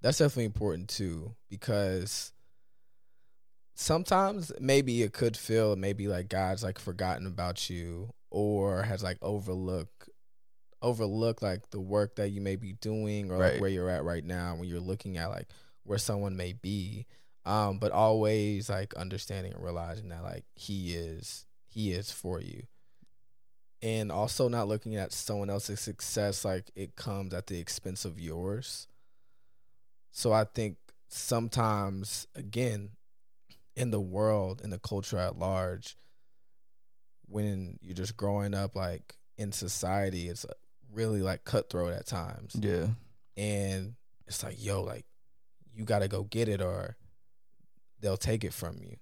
[0.01, 2.31] That's definitely important too because
[3.73, 9.17] sometimes maybe it could feel maybe like God's like forgotten about you or has like
[9.21, 10.09] overlooked
[10.81, 14.23] overlook like the work that you may be doing or like where you're at right
[14.23, 15.47] now when you're looking at like
[15.83, 17.05] where someone may be
[17.45, 22.63] um but always like understanding and realizing that like he is he is for you.
[23.81, 28.19] And also not looking at someone else's success like it comes at the expense of
[28.19, 28.87] yours.
[30.11, 30.77] So i think
[31.07, 32.89] sometimes again
[33.75, 35.97] in the world in the culture at large
[37.27, 40.45] when you're just growing up like in society it's
[40.91, 42.55] really like cutthroat at times.
[42.59, 42.87] Yeah.
[43.37, 43.95] And
[44.27, 45.05] it's like yo like
[45.75, 46.95] you gotta go get it or
[48.05, 48.95] they'll take it from you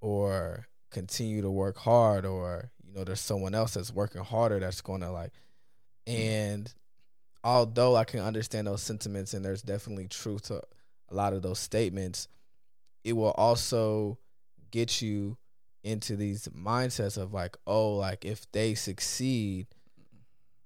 [0.00, 4.80] or continue to work hard or you know there's someone else that's working harder that's
[4.80, 5.32] gonna like
[6.06, 6.14] hmm.
[6.14, 6.74] and
[7.42, 10.60] although i can understand those sentiments and there's definitely truth to
[11.10, 12.28] a lot of those statements
[13.04, 14.18] it will also
[14.70, 15.36] get you
[15.84, 19.66] into these mindsets of like, oh, like if they succeed,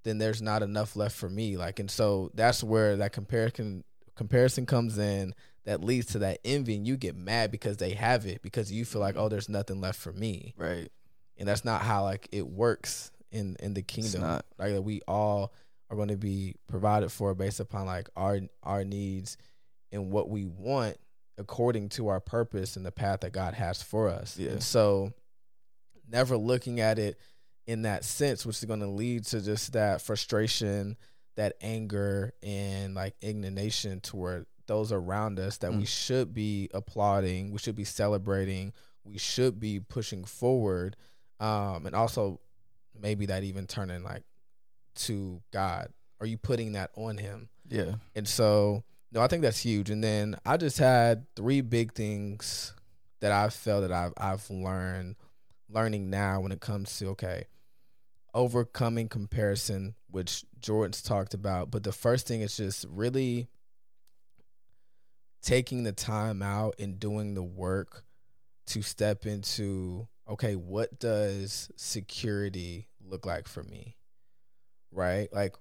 [0.04, 1.56] then there's not enough left for me.
[1.56, 3.84] Like, and so that's where that comparison
[4.18, 5.32] comparison comes in
[5.64, 8.84] that leads to that envy and you get mad because they have it because you
[8.84, 9.24] feel like mm-hmm.
[9.24, 10.88] oh there's nothing left for me Right.
[11.38, 14.44] and that's not how like it works in in the kingdom not.
[14.58, 15.52] like that we all
[15.90, 19.36] are going to be provided for based upon like our our needs
[19.92, 20.96] and what we want
[21.38, 24.50] according to our purpose and the path that God has for us Yeah.
[24.50, 25.12] and so
[26.10, 27.18] never looking at it
[27.66, 30.96] in that sense which is going to lead to just that frustration
[31.38, 35.88] that anger and like indignation toward those around us that we Mm.
[35.88, 38.72] should be applauding, we should be celebrating,
[39.04, 40.96] we should be pushing forward,
[41.40, 42.40] um, and also
[43.00, 44.24] maybe that even turning like
[44.96, 45.92] to God.
[46.20, 47.48] Are you putting that on Him?
[47.68, 47.94] Yeah.
[48.16, 49.88] And so, no, I think that's huge.
[49.90, 52.74] And then I just had three big things
[53.20, 55.14] that I felt that I've I've learned,
[55.70, 57.44] learning now when it comes to okay,
[58.34, 61.70] overcoming comparison, which Jordan's talked about.
[61.70, 63.48] But the first thing is just really
[65.42, 68.04] taking the time out and doing the work
[68.66, 73.96] to step into okay, what does security look like for me?
[74.92, 75.32] Right?
[75.32, 75.54] Like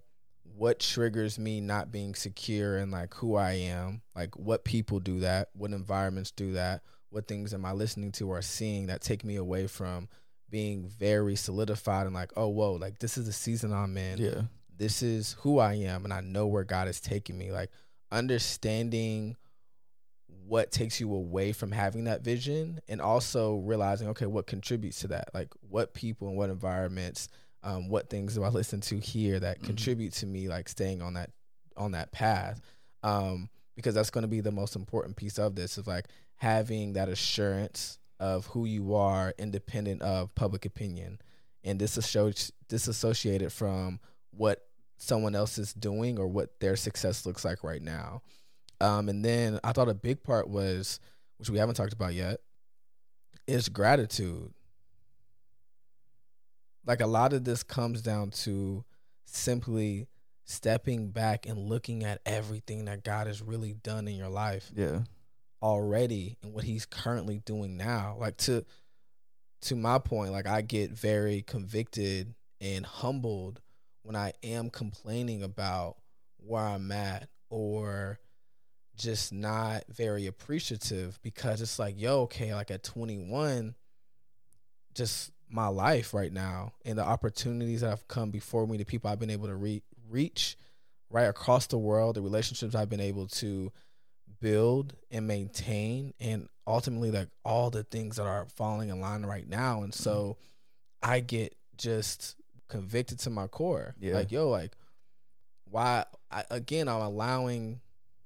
[0.43, 5.21] what triggers me not being secure and like who I am, like what people do
[5.21, 9.23] that, what environments do that, what things am I listening to or seeing that take
[9.23, 10.10] me away from
[10.49, 14.17] being very solidified and like, oh whoa, like this is the season I'm in.
[14.17, 14.41] Yeah.
[14.78, 17.52] This is who I am and I know where God is taking me.
[17.52, 17.72] Like
[18.12, 19.36] understanding
[20.46, 25.08] what takes you away from having that vision and also realizing okay what contributes to
[25.08, 27.28] that like what people and what environments
[27.63, 29.66] um, what things do i listen to here that Mhm.
[29.66, 31.32] contribute to me like staying on that
[31.76, 32.62] on that path
[33.04, 36.94] um, because that's going to be the most important piece of this is like having
[36.94, 41.20] that assurance of who you are independent of public opinion
[41.63, 44.00] and disassociated from
[44.32, 44.66] what
[44.97, 48.21] someone else is doing or what their success looks like right now
[48.79, 50.99] um, and then I thought a big part was,
[51.38, 52.41] which we haven't talked about yet,
[53.47, 54.53] is gratitude.
[56.86, 58.86] Like a lot of this comes down to
[59.25, 60.07] simply
[60.45, 65.01] stepping back and looking at everything that God has really done in your life Yeah.
[65.62, 68.15] already and what he's currently doing now.
[68.19, 68.63] Like to
[69.62, 73.60] to my point, like I get very convicted and humbled
[74.08, 75.98] when I am complaining about
[76.38, 78.20] where I'm at or
[78.96, 83.76] just not very appreciative because it's like, yo, okay, like at 21,
[84.93, 89.10] just my life right now and the opportunities that have come before me, the people
[89.10, 90.56] I've been able to re- reach
[91.10, 93.74] right across the world, the relationships I've been able to
[94.39, 99.48] build and maintain, and ultimately, like all the things that are falling in line right
[99.48, 99.84] now.
[99.84, 100.38] And so
[101.04, 103.95] I get just convicted to my core.
[103.99, 104.15] Yeah.
[104.15, 104.75] Like, yo, like,
[105.69, 106.06] why?
[106.32, 107.82] I, again, I'm allowing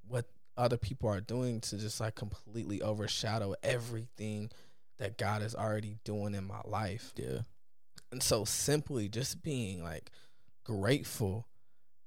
[0.07, 0.25] what
[0.57, 4.51] other people are doing to just like completely overshadow everything
[4.99, 7.13] that God is already doing in my life.
[7.15, 7.39] Yeah.
[8.11, 10.11] And so simply just being like
[10.63, 11.47] grateful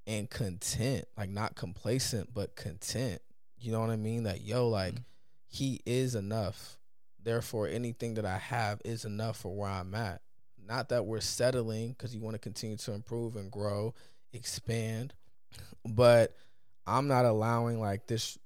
[0.06, 3.20] and content, like not complacent, but content.
[3.58, 4.24] You know what I mean?
[4.24, 5.04] That yo, like Mhm.
[5.48, 6.78] he is enough.
[7.22, 10.20] Therefore, anything that I have is enough for where I'm at.
[10.66, 13.94] Not that we're settling because you want to continue to improve and grow,
[14.32, 15.12] expand,
[15.86, 16.34] but
[16.86, 18.38] I'm not allowing like this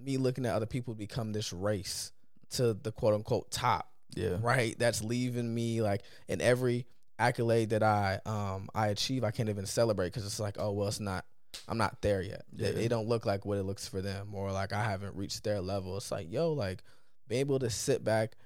[0.00, 2.12] me looking at other people become this race
[2.50, 4.36] to the quote unquote top Yeah.
[4.40, 6.86] right that's leaving me like in every
[7.18, 10.86] accolade that i um i achieve i can't even celebrate because it's like oh well
[10.86, 11.24] it's not
[11.68, 12.82] i'm not there yet it, Yeah.
[12.84, 15.60] it don't look like what it looks for them or like i haven't reached their
[15.60, 16.82] level it's like yo like
[17.26, 18.36] be able to sit back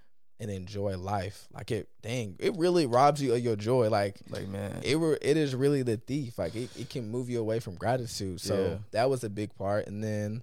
[0.40, 1.46] and enjoy life.
[1.52, 3.88] Like it dang it really robs you of your joy.
[3.88, 4.80] Like Like man.
[4.82, 6.38] it were it is really the thief.
[6.38, 8.40] Like it, it can move you away from gratitude.
[8.40, 8.78] So Yeah.
[8.92, 9.86] that was a big part.
[9.86, 10.42] And then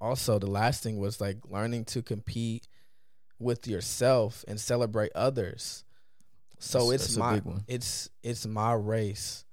[0.00, 2.66] also the last thing was like learning to compete
[3.38, 5.84] with yourself and celebrate others.
[6.58, 9.44] So That's- it's that's my it's it's my race.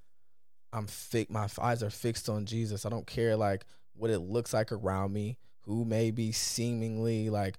[0.72, 2.86] I'm fi- my eyes are fixed on jesus.
[2.86, 3.65] I don't care like
[3.96, 7.56] what it looks like around me who may be seemingly like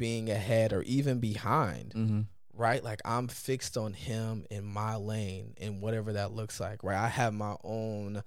[0.00, 2.20] being ahead or even behind mm-hmm.
[2.54, 2.82] right?
[2.82, 6.96] Like I'm fixed on him in my lane and whatever that looks like, right?
[6.96, 8.22] I have my own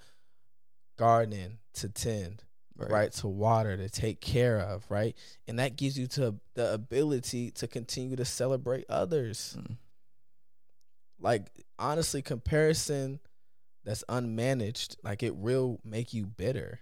[0.99, 2.43] garden to tend,
[2.77, 3.11] right.
[3.13, 5.15] To water, to take care of, right?
[5.47, 9.57] And that gives you to the ability to continue to celebrate others.
[9.59, 9.77] Mm.
[11.19, 11.47] Like
[11.79, 13.19] honestly, comparison
[13.83, 16.81] that's unmanaged, like it will make you bitter.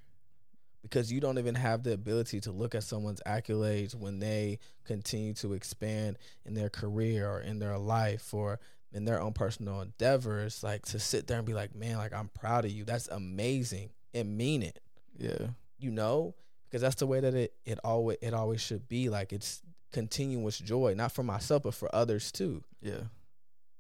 [0.82, 5.34] Because you don't even have the ability to look at someone's accolades when they continue
[5.36, 8.60] to expand in their career or in their life or
[8.94, 12.28] in their own personal endeavors like to sit there and be like man like i'm
[12.30, 12.84] proud of you.
[12.84, 13.90] That's amazing.
[14.14, 14.80] And mean it.
[15.18, 15.48] Yeah.
[15.78, 16.36] you know?
[16.66, 19.10] Because that's the way that it it always it always should be.
[19.10, 19.62] Like it's
[19.94, 22.64] continuous joy not for myself but for others too.
[22.82, 23.04] Yeah.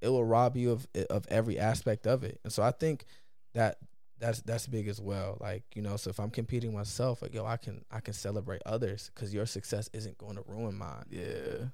[0.01, 2.39] it will rob you of of every aspect of it.
[2.43, 3.05] And so i think
[3.53, 3.77] that
[4.21, 7.45] that's that's big as well like you know so if i'm competing myself like yo
[7.45, 11.65] i can i can celebrate others because your success isn't going to ruin mine Yeah.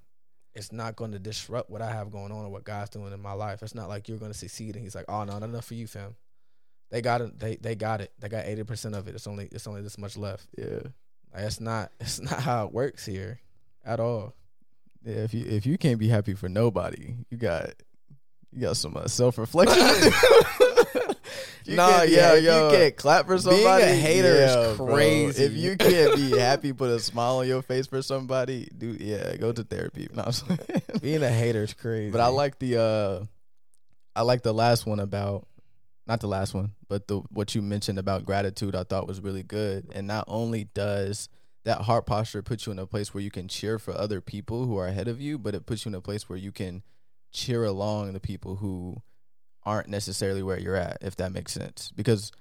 [0.56, 3.22] it's not going to disrupt what i have going on or what god's doing in
[3.22, 5.44] my life it's not like you're going to succeed and he's like oh no not
[5.50, 6.16] enough for you fam
[6.90, 9.68] they got it they they got it they got 80% of it it's only it's
[9.68, 10.80] only this much left Yeah.
[11.34, 13.40] like, it's not it's not how it works here
[13.86, 14.34] at all
[15.04, 15.24] Yeah.
[15.24, 17.72] If you if you can't be happy for nobody, you got
[18.54, 19.78] you got some uh, self reflection.
[21.68, 22.70] Nah, yeah, yo.
[22.70, 23.84] you can't clap for somebody.
[23.84, 24.88] Being a hater is yeah, bro.
[24.88, 25.44] crazy.
[25.44, 29.36] If you can't be happy, put a smile on your face for somebody, do yeah,
[29.38, 30.08] go to therapy.
[30.18, 30.32] No,
[31.02, 33.26] being a hater is crazy But I like the uh
[34.16, 35.48] I like the last one about
[36.08, 39.44] not the last one, but the what you mentioned about gratitude I thought was really
[39.44, 39.90] good.
[39.94, 41.30] And not only does
[41.66, 44.66] that heart posture put you in a place where you can cheer for other people
[44.66, 46.82] who are ahead of you, but it puts you in a place where you can
[47.32, 49.02] cheer along the people who
[49.68, 51.92] aren't necessarily where you're at, if that makes sense.
[51.94, 52.32] Because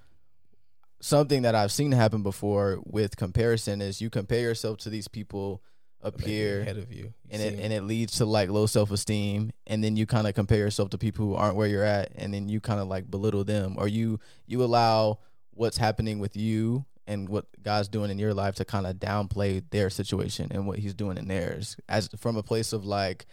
[1.01, 5.61] something that I've seen happen before with comparison is you compare yourself to these people
[6.01, 8.91] up here ahead of you, You and it and it leads to like low self
[8.91, 12.11] esteem, and then you kind of compare yourself to people who aren't where you're at,
[12.15, 15.19] and then you kind of like belittle them, or you you allow
[15.51, 19.63] what's happening with you and what God's doing in your life to kind of downplay
[19.71, 23.25] their situation and what He's doing in theirs, as from a place of like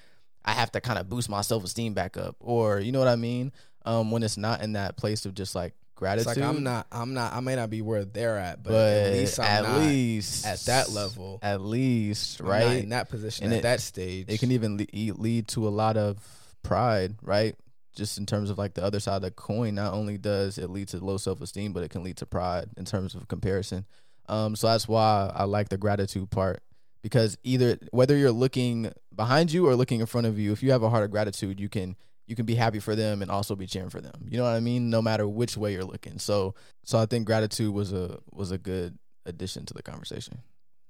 [0.45, 3.09] I have to kind of boost my self esteem back up, or you know what
[3.09, 3.53] I mean?
[3.85, 6.27] Um, when it's not in that place of just like It's gratitude.
[6.27, 6.87] like I'm not.
[6.91, 7.33] I'm not.
[7.35, 10.61] I may not be where they're at, but, but at least I'm not least at
[10.61, 11.39] that level.
[11.43, 14.27] at least right in that position And at it- that stage.
[14.29, 16.17] it can even lead, lead to a lot of
[16.63, 17.55] pride, right?
[17.95, 20.69] Just in terms of like the other side of the coin, not only does it
[20.71, 23.85] lead to low self esteem, but it can lead to pride in terms of comparison.
[24.29, 26.63] Um, so that's why I like the gratitude part
[27.03, 30.73] because either whether you're looking behind you or looking in front of you, if you
[30.73, 31.95] have a heart of gratitude, you can
[32.27, 34.29] you can be happy for them and also be cheering for them.
[34.29, 34.91] You know what I mean?
[34.91, 36.19] No matter which way you're looking.
[36.19, 40.39] So so I think gratitude was a was a good addition to the conversation.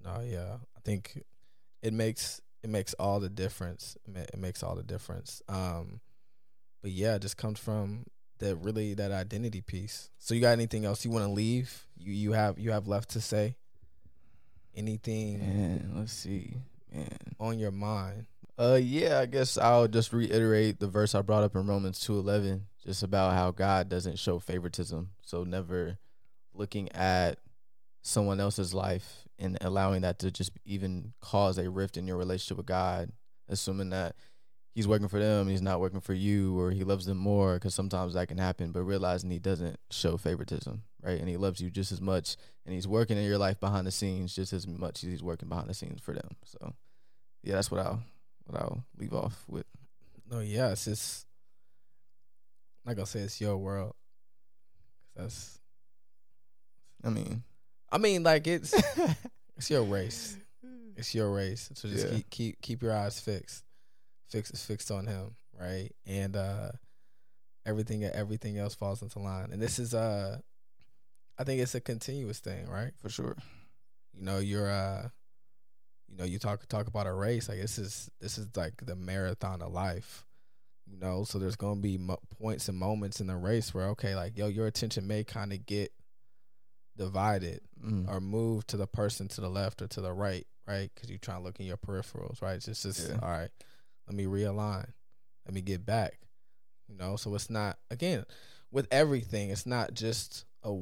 [0.05, 1.23] No, yeah, I think
[1.83, 3.97] it makes it makes all the difference.
[4.07, 5.43] It, it makes all the difference.
[5.49, 6.01] Um,
[6.83, 8.07] but yeah, it just comes from
[8.39, 10.11] that really that identity piece.
[10.19, 11.87] So you got anything else you want to leave?
[11.97, 13.57] You you have you have left to say?
[14.77, 16.57] Anything Man, let's see.
[16.93, 17.09] Man.
[17.39, 18.27] on your mind?
[18.57, 22.67] Uh yeah, I guess I'll just reiterate the verse I brought up in Romans 2:11
[22.85, 25.11] just about how God doesn't show favoritism.
[25.23, 25.99] So never
[26.53, 27.41] looking at
[28.03, 32.59] someone else's life and allowing that to just even cause a rift in your relationship
[32.59, 33.11] with God,
[33.49, 34.15] assuming that
[34.73, 37.75] he's working for them, he's not working for you or he loves them more cuz
[37.75, 41.19] sometimes that can happen, but realizing he doesn't show favoritism, right?
[41.19, 43.91] And he loves you just as much and he's working in your life behind the
[43.91, 46.37] scenes just as much as he's working behind the scenes for them.
[46.45, 46.75] So
[47.43, 48.05] yeah, that's what I'll
[48.47, 49.67] what I'll leave off with.
[50.31, 51.27] No, yeah, it's just
[52.85, 53.95] like I'm not gonna say it's your world.
[55.17, 55.59] That's
[57.05, 57.43] I mean,
[57.93, 58.75] I mean, like it's
[59.57, 60.37] it's your race.
[60.97, 61.71] It's your race.
[61.75, 62.15] So just Yeah.
[62.17, 63.65] keep keep keep your eyes fixed,
[64.29, 65.91] fix is fixed on him, right?
[66.07, 66.71] And uh
[67.67, 69.51] everything everything else falls into line.
[69.53, 70.39] And this is uh
[71.39, 72.93] I think it's a continuous thing, right?
[73.01, 73.37] for sure.
[74.15, 75.09] You know, you're uh
[76.15, 78.95] you know, you talk talk about a race, like this is this is like the
[78.95, 80.25] marathon of life.
[80.87, 83.87] You know, so there's going to be mo- points and moments in the race where
[83.89, 85.93] okay, like yo, your attention may kind of get
[86.97, 88.09] divided Mm.
[88.09, 90.91] or move to the person to the left or to the right, right?
[90.95, 92.55] Because you're trying to look in your peripherals, right?
[92.55, 93.19] It's just, just Yeah.
[93.21, 93.51] all right.
[94.07, 94.87] Let me realign.
[95.45, 96.19] Let me get back.
[96.89, 98.25] You know, so it's not again
[98.71, 99.51] with everything.
[99.51, 100.75] It's not just a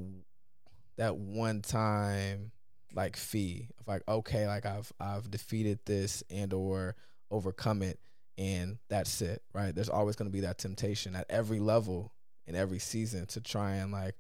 [0.96, 2.52] that one time
[2.94, 6.94] like fee of like okay, like I've I've defeated this and or
[7.30, 7.98] overcome it,
[8.38, 9.74] and that's it, right?
[9.74, 12.12] There's always going to be that temptation at every level
[12.46, 14.14] in every season to try and like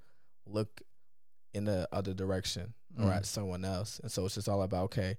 [0.46, 0.80] look
[1.54, 3.16] in the other direction or Mm.
[3.16, 3.98] at someone else.
[4.00, 5.16] And so it's just all about okay,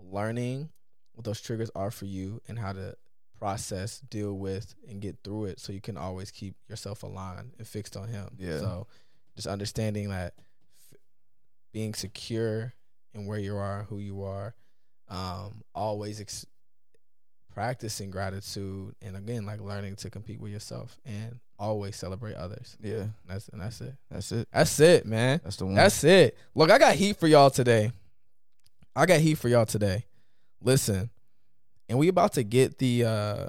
[0.00, 0.70] learning
[1.14, 2.96] what those triggers are for you and how to
[3.38, 7.66] process, deal with, and get through it so you can always keep yourself aligned and
[7.66, 8.28] fixed on him.
[8.38, 8.58] Yeah.
[8.58, 8.86] So
[9.36, 10.34] just understanding that
[10.92, 10.98] f-
[11.72, 12.72] being secure
[13.14, 14.54] in where you are, who you are,
[15.08, 16.46] um, always ex-
[17.52, 22.76] practicing gratitude and again like learning to compete with yourself and always celebrate others.
[22.80, 23.94] Yeah, That's and that's it.
[24.10, 24.46] that's it.
[24.52, 25.40] That's it, man.
[25.42, 25.74] That's the one.
[25.74, 26.36] That's it.
[26.54, 27.90] Look, I got heat for y'all today.
[28.94, 30.04] I got heat for y'all today.
[30.62, 31.10] Listen,
[31.88, 33.46] and we about to get the uh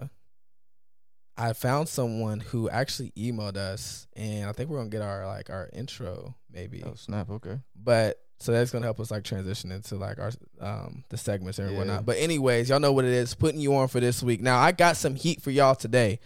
[1.38, 5.49] I found someone who actually emailed us and I think we're gonna get our like
[5.49, 6.84] our intro maybe.
[6.86, 7.30] oh snap.
[7.30, 7.60] Okay.
[7.76, 10.31] But so that's gonna help us like transition into like our
[10.61, 11.77] um the segments and Yeah.
[11.77, 12.05] whatnot.
[12.05, 13.33] But anyways, y'all know what it is.
[13.35, 14.41] Putting you on for this week.
[14.41, 16.19] Now I got some heat for y'all today.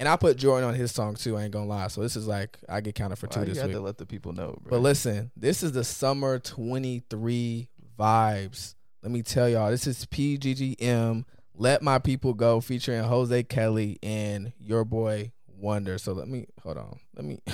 [0.00, 1.86] And I put Jordan on his song too, I ain't gonna lie.
[1.88, 3.72] So this is like I get counted for two Why you this week.
[3.72, 4.70] to let the people know, bro.
[4.70, 8.74] But listen, this is the summer 23 vibes.
[9.02, 11.24] Let me tell y'all, this is PGGM.
[11.54, 15.98] Let My People Go featuring Jose Kelly and your boy Wonder.
[15.98, 16.98] So let me hold on.
[17.14, 17.38] Let me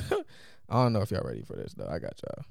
[0.71, 1.89] I don't know if y'all ready for this though.
[1.89, 2.45] I got y'all.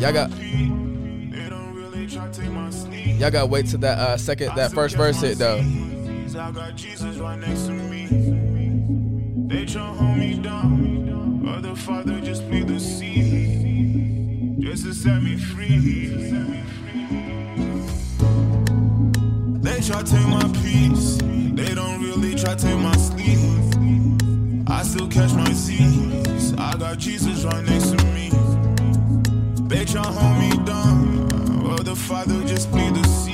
[0.00, 0.30] Y'all got
[3.18, 5.58] Y'all gotta wait till that uh second that first verse hit though.
[5.58, 8.06] I got Jesus right next to me.
[9.46, 15.22] They try hold me down, but the Father just plead the sea, just to set
[15.22, 15.78] me free.
[19.60, 23.79] They try take my peace, they don't really try to take my sleep.
[24.70, 26.54] I still catch my Z's.
[26.54, 28.30] I got Jesus right next to me.
[29.68, 33.29] They try hold me down, but the Father just plead the sea.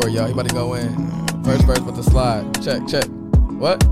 [0.00, 0.26] For it, y'all.
[0.26, 0.94] He about to go in.
[1.44, 2.44] First verse with the slide.
[2.62, 3.04] Check, check.
[3.58, 3.82] What?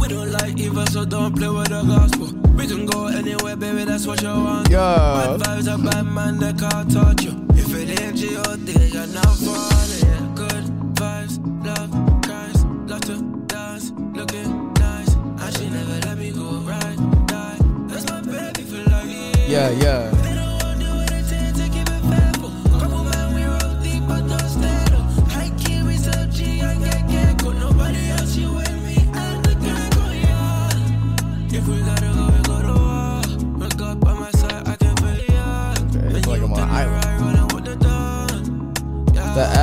[0.00, 2.28] We don't like evil, so don't play with the gospel.
[2.56, 4.70] We can go anywhere, baby, that's what you want.
[4.70, 5.36] Yeah.
[5.38, 7.46] Bad vibes, a bad man that can't touch you.
[7.50, 10.02] If it ain't G.O.D., you're not falling.
[10.02, 10.32] Yeah.
[10.34, 10.64] Good
[10.98, 11.90] vibes, love,
[12.24, 15.14] Christ, love to dance, looking nice.
[15.14, 17.58] And she never let me go right, die.
[17.88, 19.48] That's my baby for life.
[19.48, 20.19] Yeah, yeah.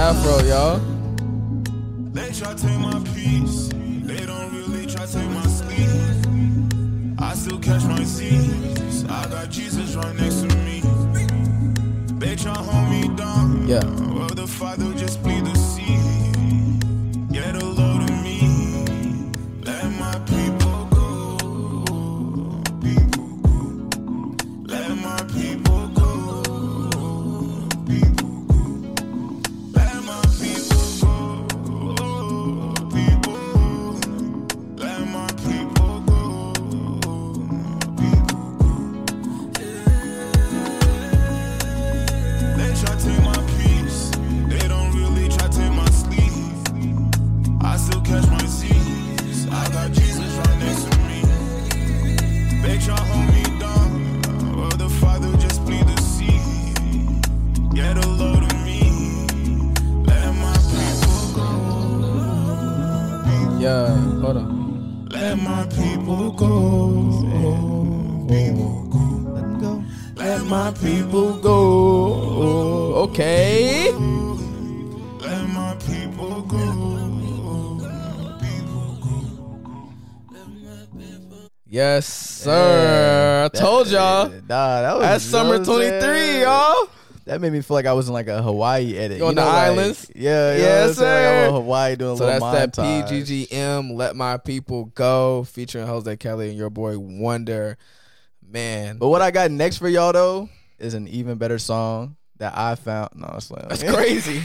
[0.08, 0.80] Afro, y'all.
[2.14, 3.70] They try to take my peace.
[4.10, 5.90] They don't really try to take my sleep.
[7.20, 9.04] I still catch my Z's.
[9.04, 10.80] I got Jesus right next to me.
[12.20, 13.68] They try hold me down.
[13.68, 13.84] Yeah.
[14.16, 14.94] Well, the Father
[64.28, 65.08] Hold on.
[65.10, 66.50] Let my people go.
[68.28, 69.00] People go.
[69.32, 69.84] Let them go.
[70.16, 71.58] Let my people go.
[73.08, 73.94] Okay.
[75.22, 76.60] Let my people go.
[78.42, 79.16] People go.
[81.66, 83.46] Yes, sir.
[83.46, 84.28] I told y'all.
[84.28, 86.97] Nah, that was That's summer you know what I'm 23, y'all.
[87.28, 89.18] That made me feel like I was in like a Hawaii edit.
[89.20, 90.10] You on the like- islands?
[90.16, 90.58] Yeah, yeah.
[90.58, 91.46] Yes, Like sir.
[91.48, 92.74] in Hawaii doing a So that's little that.
[92.74, 93.96] PGGM.
[93.96, 97.78] Let my people go, featuring Jose Kelly and your boy Wonder.
[98.50, 100.50] Man, But what I got next for y'all though
[100.80, 103.10] is an even better song that I found.
[103.16, 104.42] No, it's like that's crazy.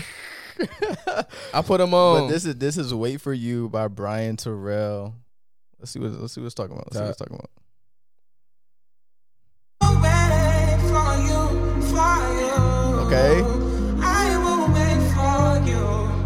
[1.55, 2.23] I put him on.
[2.23, 5.15] But this is this is "Wait for You" by Bryan Terrell.
[5.79, 6.87] Let's see what let's see what it's talking about.
[6.87, 7.51] Let's see what it's talking about.
[13.13, 13.43] Okay.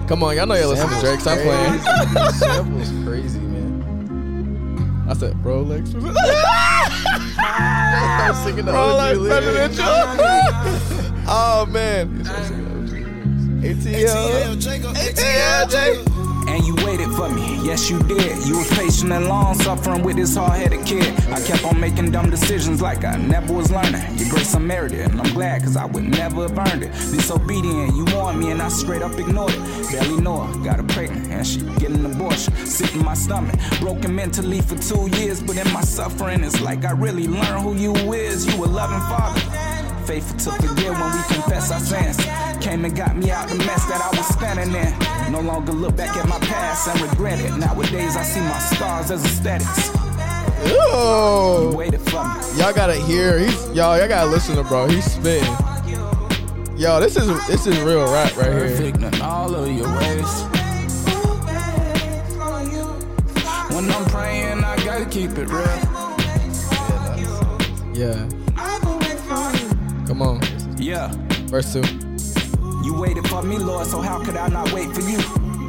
[0.07, 1.19] Come on, y'all know you listen to Drake.
[1.19, 1.81] Stop playing.
[2.33, 5.07] Sample's crazy, man.
[5.09, 5.89] I said Rolex.
[7.33, 9.85] Start singing the Rolex presidential.
[11.27, 12.23] oh man.
[13.63, 14.55] ATL.
[14.55, 16.07] ATL, Jake.
[16.07, 16.26] And
[17.67, 18.47] yes you did.
[18.47, 21.13] You was patient and long suffering with this hard-headed kid.
[21.31, 24.03] I kept on making dumb decisions like I never was learning.
[24.17, 26.93] Your grace unmerited, and I'm glad cause I would never have earned it.
[26.93, 29.91] Disobedient, you warned me and I straight up ignored it.
[29.91, 32.55] Barely know her, got her pregnant and she getting an abortion.
[32.65, 36.85] Sick in my stomach, broken mentally for two years, but in my suffering, it's like
[36.85, 38.47] I really learned who you is.
[38.47, 39.66] You a loving father.
[40.07, 42.17] Faithful to forgive when we confess our sins.
[42.65, 45.33] Came and got me out the mess that I was standing in.
[45.33, 47.57] No longer look back at my past and regret it.
[47.57, 49.91] Nowadays I see my scars as aesthetics.
[50.65, 51.77] You Ew.
[51.77, 52.41] waited for me.
[52.57, 53.41] Y'all gotta hear.
[53.41, 53.99] He's y'all.
[53.99, 54.87] Y'all gotta listen to bro.
[54.87, 55.53] He's spitting.
[56.77, 58.93] Yo, this is this is real rap right here.
[59.23, 60.43] All of your ways.
[63.75, 65.97] When I'm praying, I gotta keep it real.
[67.93, 68.46] Yeah.
[70.07, 70.41] Come on.
[70.79, 71.11] Yeah.
[71.49, 71.83] Verse two.
[72.85, 75.19] You waited for me, Lord, so how could I not wait for you?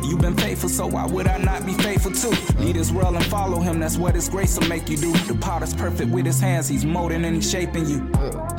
[0.08, 2.32] You've been faithful, so why would I not be faithful too?
[2.60, 5.12] Lead his world and follow him, that's what his grace will make you do.
[5.12, 8.00] The potter's perfect with his hands, he's molding and he's shaping you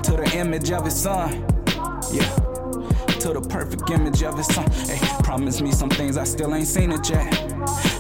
[0.03, 1.47] to the image of his son.
[2.13, 2.29] Yeah.
[3.21, 4.71] To the perfect image of his son.
[4.71, 7.31] Hey, promise me some things I still ain't seen it yet.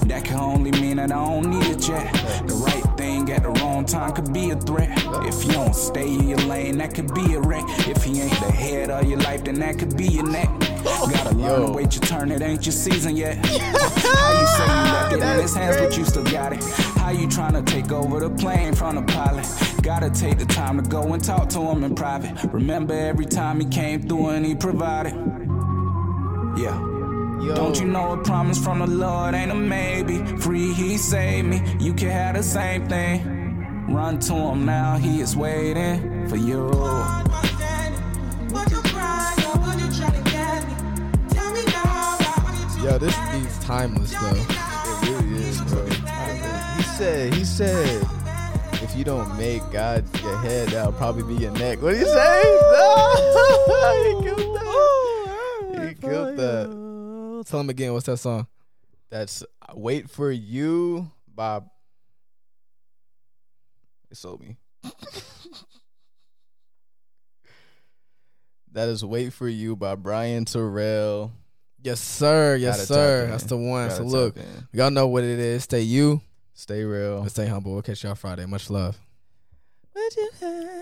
[0.08, 2.12] That can only mean that I don't need it yet.
[2.46, 2.96] The right
[3.38, 4.90] at the wrong time could be a threat.
[5.24, 7.64] If you don't stay in your lane, that could be a wreck.
[7.86, 10.48] If he ain't the head of your life, then that could be your neck.
[10.84, 13.36] Gotta learn to wait your turn, it ain't your season yet.
[13.46, 16.64] How you say you left it in his hands, but you still got it?
[16.98, 19.46] How you trying to take over the plane from the pilot?
[19.82, 22.32] Gotta take the time to go and talk to him in private.
[22.52, 25.14] Remember every time he came through and he provided.
[26.56, 26.87] Yeah.
[27.46, 30.18] Don't you know a promise from the Lord ain't a maybe?
[30.38, 31.62] Free, he saved me.
[31.78, 33.86] You can have the same thing.
[33.88, 36.68] Run to him now, he is waiting for you.
[42.82, 44.34] Yo, this beat's timeless though.
[44.34, 45.84] It really is, bro.
[45.86, 48.06] He said, he said,
[48.82, 51.82] if you don't make God your head, that'll probably be your neck.
[51.82, 52.42] What do you say?
[54.04, 55.88] he killed that.
[55.88, 56.87] He killed that.
[57.44, 57.92] Tell him again.
[57.92, 58.46] What's that song?
[59.10, 61.60] That's uh, Wait for You by.
[64.10, 64.56] It sold me.
[68.72, 71.32] that is Wait for You by Bryan Terrell.
[71.82, 72.56] Yes, sir.
[72.56, 73.28] Yes, sir.
[73.28, 73.88] That's the one.
[73.88, 74.44] Gotta so look, in.
[74.72, 75.64] y'all know what it is.
[75.64, 76.20] Stay you
[76.54, 77.20] Stay real.
[77.20, 77.72] and stay humble.
[77.72, 78.46] We'll catch y'all Friday.
[78.46, 78.98] Much love.
[79.92, 80.78] What you had